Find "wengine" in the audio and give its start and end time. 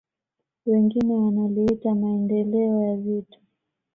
0.65-1.13